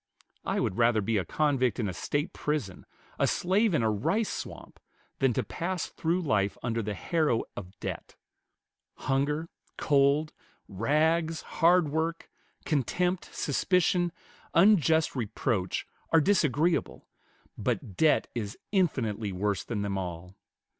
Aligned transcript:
I 0.45 0.59
would 0.59 0.77
rather 0.79 0.99
be 0.99 1.17
a 1.17 1.25
convict 1.25 1.79
in 1.79 1.87
a 1.87 1.93
State 1.93 2.33
prison, 2.33 2.87
a 3.19 3.27
slave 3.27 3.75
in 3.75 3.83
a 3.83 3.91
rice 3.91 4.29
swamp, 4.29 4.79
than 5.19 5.31
to 5.33 5.43
pass 5.43 5.85
through 5.85 6.23
life 6.23 6.57
under 6.63 6.81
the 6.81 6.95
harrow 6.95 7.43
of 7.55 7.79
debt. 7.79 8.15
Hunger, 8.95 9.47
cold, 9.77 10.33
rags, 10.67 11.41
hard 11.41 11.89
work, 11.89 12.31
contempt, 12.65 13.29
suspicion, 13.31 14.11
unjust 14.55 15.15
reproach, 15.15 15.85
are 16.11 16.19
disagreeable, 16.19 17.05
but 17.55 17.95
debt 17.95 18.25
is 18.33 18.57
infinitely 18.71 19.31
worse 19.31 19.63
than 19.63 19.83
them 19.83 19.99
all. 19.99 20.35